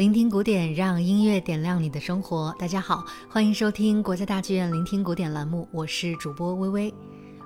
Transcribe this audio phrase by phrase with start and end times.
[0.00, 2.56] 聆听古典，让音乐点亮你的生活。
[2.58, 6.94] 大家好，欢迎收听国家大剧院聆听古典栏目，我是主播微微。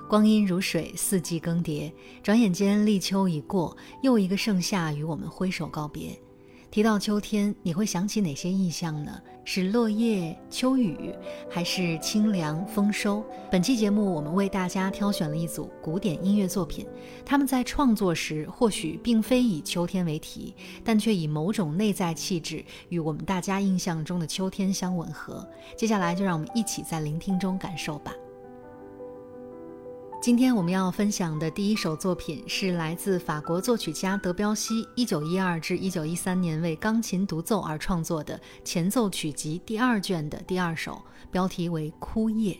[0.07, 1.91] 光阴如水，四季更迭，
[2.23, 6.17] 转眼间立秋已过，又一个盛夏与我们挥手告别。
[6.71, 9.21] 提到秋天，你会想起哪些意象呢？
[9.45, 11.13] 是落叶、秋雨，
[11.49, 13.23] 还是清凉丰收？
[13.49, 16.85] 本期节目，我们为大家挑选了一组古典音乐作品，
[17.25, 25.47] 他们在创作时或许并非以秋天为题，但却以某种内在气质与我们大家印象中的秋天相吻合。
[25.77, 28.11] 接下来，就让我们一起在聆听中感受吧。
[30.25, 42.53] 今天我们要分享的第一首作品是来自法国作曲家德彪西一九一二至一九一三年为钢琴独奏而创作的前奏曲集第二卷的第二首，标题为《枯叶》。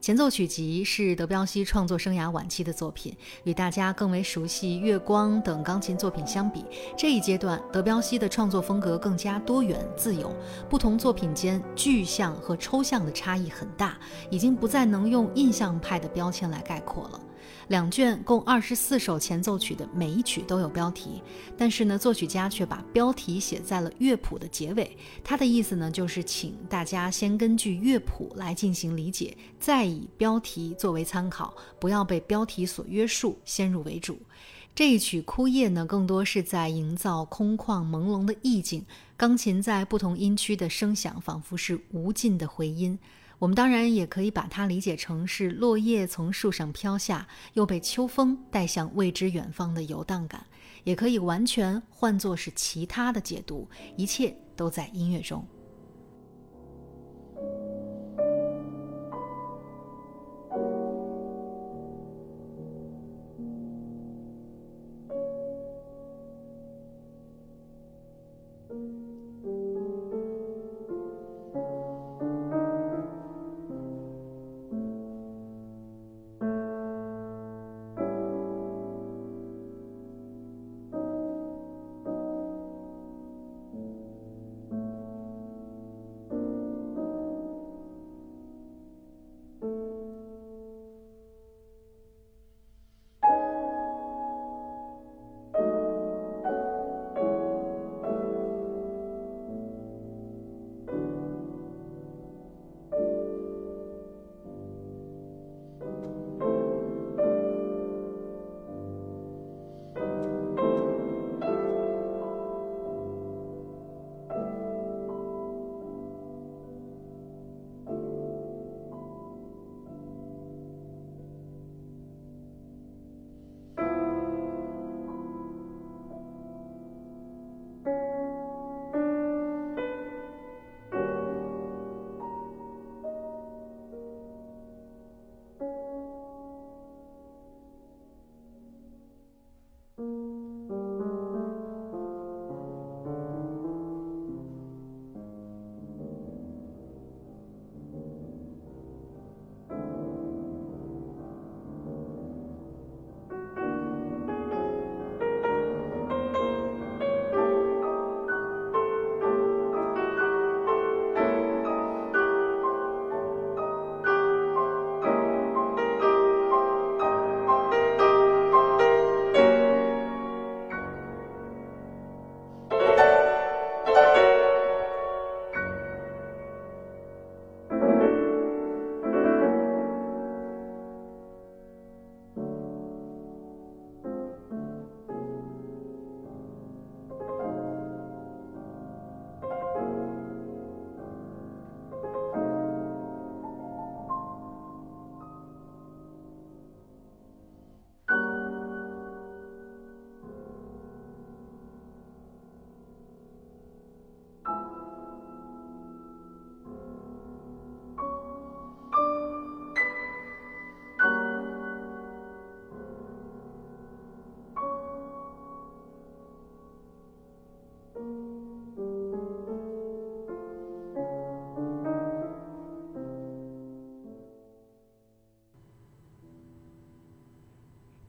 [0.00, 6.64] 前奏曲集是德彪西创作生涯晚期的作品，与大家更为熟悉《月光》等钢琴作品相比，
[6.96, 10.32] 这一阶段德彪西的创作风格更加多元自由，
[10.70, 13.98] 不同作品间具象和抽象的差异很大，
[14.30, 17.20] 已经不再能用印象派的标签来概括了。
[17.68, 21.22] 两卷共二十四首前奏曲的每一曲都有标题，
[21.56, 24.96] 但是呢，作曲家却把标题写在了乐谱的结尾。
[25.22, 34.18] 他的意思呢，就是请大家先根据乐谱来进行理解，再以标题作为参考，不要被标题所约束，先入为主。
[34.74, 42.96] 这一曲《枯叶》呢，更多是在营造空旷朦胧的意境，钢琴在不同音区的声响，仿佛是无尽的回音。
[43.38, 50.44] 我们当然也可以把它理解成是落叶从树上飘下，又被秋风带向未知远方的游荡感，
[50.82, 55.46] 也可以完全换作是其他的解读，一切都在音乐中。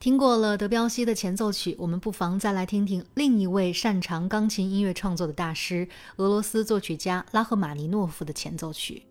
[0.00, 5.86] 听过了德彪西的前奏曲，我们不妨再来听听另一位擅长钢琴音乐创作的大师——
[6.16, 9.02] 俄罗斯作曲家拉赫玛尼诺夫的前奏曲。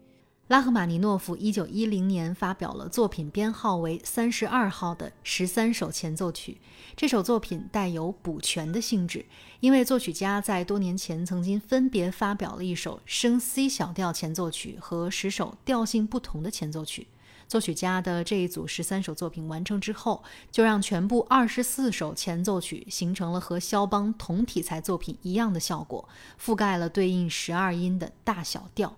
[0.47, 6.57] 拉赫玛尼诺夫1910年发表了作品编号为三十二号的十三首前奏曲。
[6.95, 9.24] 这首作品带有补全的性质，
[9.59, 17.06] 因为作曲家在多年前曾经分别发表了一首升 C 小调前奏曲和十首调性不同的前奏曲。
[17.50, 26.07] 作曲家的这一组十三首作品完成之后，就让全部二十四首前奏曲形成了和肖邦同题材作品一样的效果，
[26.40, 28.96] 覆盖了对应十二音的大小调。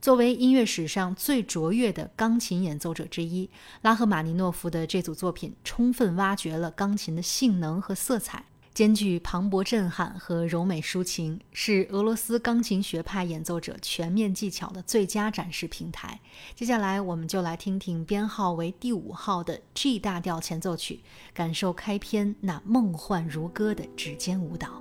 [0.00, 3.50] 作为音乐史上最卓越的钢琴演奏者之一，
[3.82, 8.44] 拉赫玛尼诺夫的这组作品充分挖掘了钢琴的性能和色彩，
[8.78, 16.20] 兼具磅礴震撼和柔美抒情，是俄罗斯钢琴学派演奏者全面技巧的最佳展示平台。
[16.54, 21.00] 接下来，我们就来听听编号为第五号的 G 大调前奏曲，
[21.34, 24.80] 感受开篇那梦幻如歌的指尖舞蹈。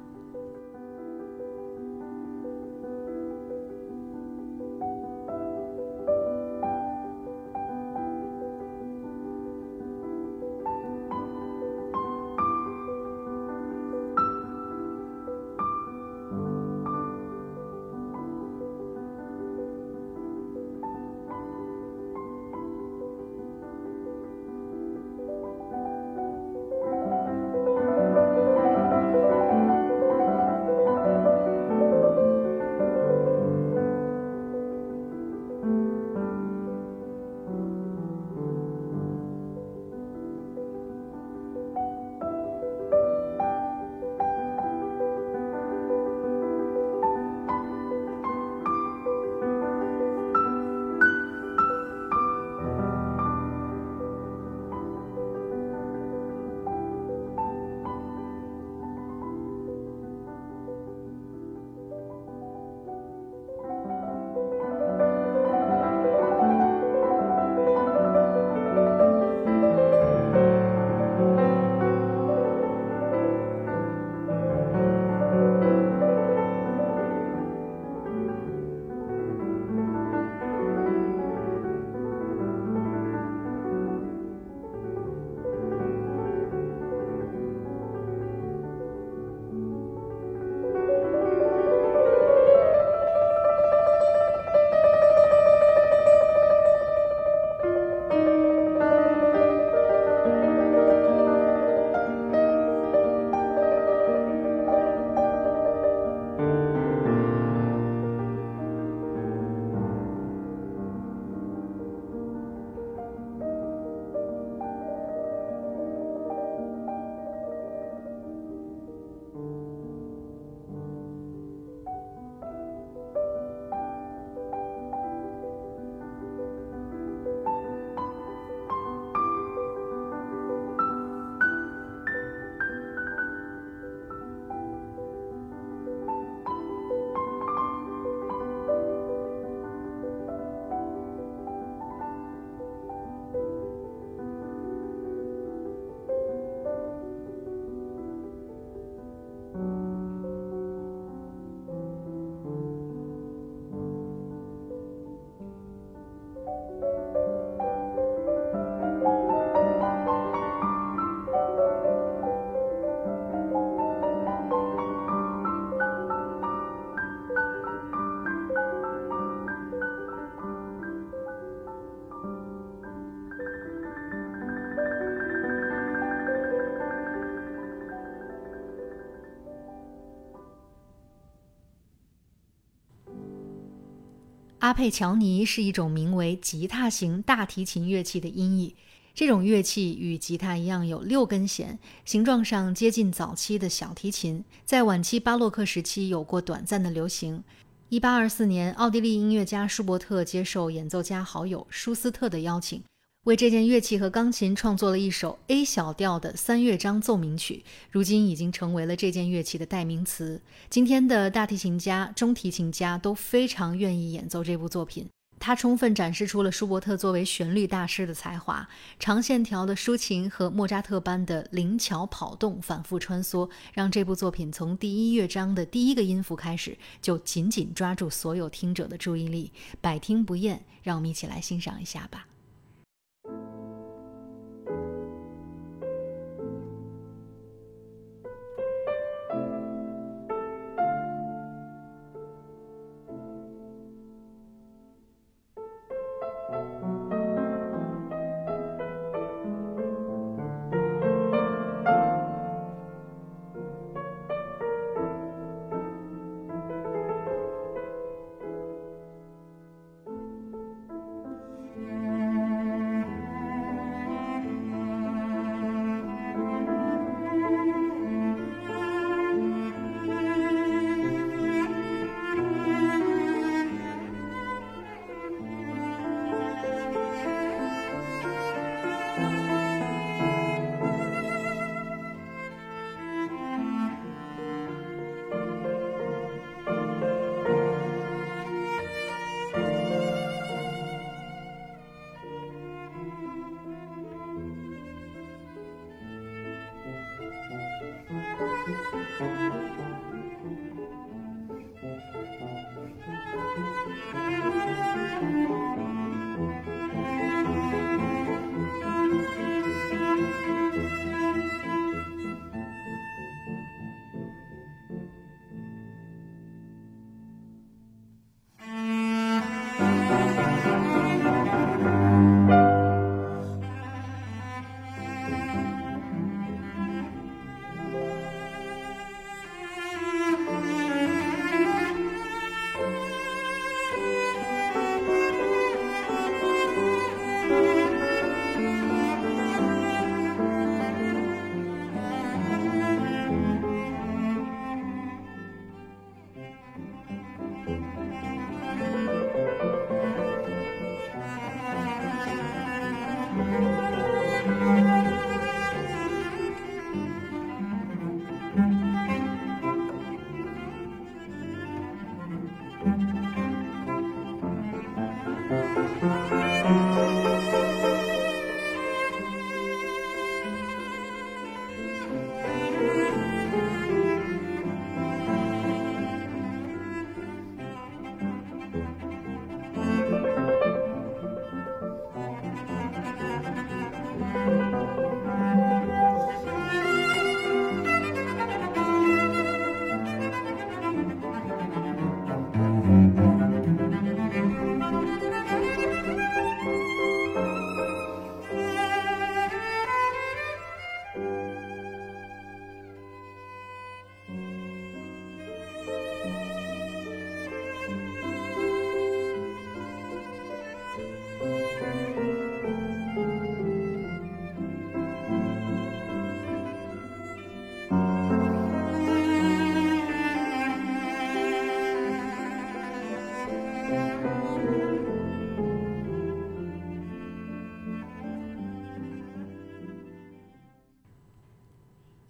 [184.68, 188.76] 阿佩乔尼是一种名为吉他型大提琴乐器的音译。
[189.16, 197.42] 这种乐器与吉他一样有六根弦，形状上接近早期的小提琴，在晚期巴洛克时期有过短暂的流行。
[197.88, 202.84] 一八二四年，奥地利音乐家舒伯特接受演奏家好友舒斯特的邀请。
[203.28, 210.42] 为这件乐器和钢琴创作了一首 A 小调的三乐章奏鸣曲，如今已经成为了这件乐器的代名词。
[210.70, 215.10] 今天的大提琴家、中提琴家都非常愿意演奏这部作品。
[215.42, 218.66] 它充分展示出了舒伯特作为旋律大师的才华，
[218.98, 230.64] 长线条的抒情和莫扎特般的灵巧跑动反复穿梭，让这部作品从第一乐章的第一个音符开始就紧紧抓住所有听者的注意力，百听不厌。
[230.82, 232.26] 让我们一起来欣赏一下吧。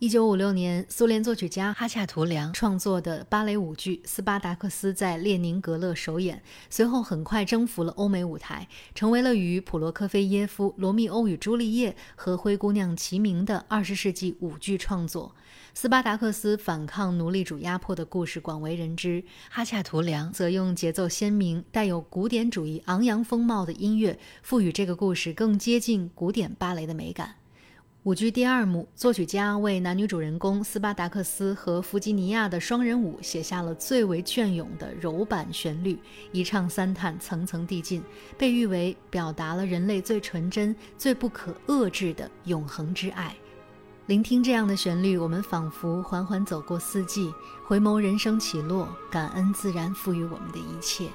[0.07, 15.35] 一九五六年，苏联作曲家哈恰图良创作的芭蕾舞剧《斯巴达克斯》在列宁格勒首演，随后很快征服了欧美舞台，成为了与普罗科菲耶夫《罗密欧与朱丽叶》和《灰姑娘》齐名的二十世纪舞剧创作。
[15.73, 27.35] 斯巴达克斯反抗奴隶主压迫的故事广为人知，哈恰图良则用节奏鲜明、带有古典主义昂扬风貌的音乐，赋予这个故事更接近古典芭蕾的美感。
[28.07, 35.99] 舞剧第二幕，作曲家为男女主人公斯巴达克斯和弗吉尼亚的双人舞写下了最为隽永的柔板旋律，
[36.31, 38.01] 一唱三叹，层层递进，
[38.37, 43.35] 被誉为表达了人类最纯真、最不可遏制的永恒之爱。
[44.05, 47.29] 聆听这样的旋律，我们仿佛缓缓走过四季，
[47.65, 51.09] 回眸人生起落，感恩自然赋予我们的一切。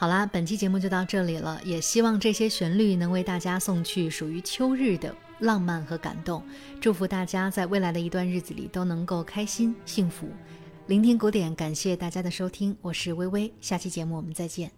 [0.00, 6.40] 好啦，本期节目就到这里了，也希望这些旋律能为大家送去属于秋日的浪漫和感动。
[6.80, 10.28] 祝福大家在未来的一段日子里都能够开心幸福。
[10.86, 14.77] 聆听古典，感谢大家的收听，我是微微，下期节目我们再见。